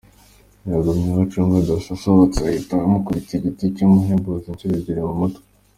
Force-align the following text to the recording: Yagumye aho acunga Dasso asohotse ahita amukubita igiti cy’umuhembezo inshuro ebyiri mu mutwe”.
Yagumye 0.69 1.07
aho 1.11 1.21
acunga 1.25 1.65
Dasso 1.67 1.89
asohotse 1.97 2.39
ahita 2.49 2.75
amukubita 2.85 3.31
igiti 3.35 3.63
cy’umuhembezo 3.75 4.45
inshuro 4.49 4.73
ebyiri 4.77 5.01
mu 5.07 5.15
mutwe”. 5.21 5.43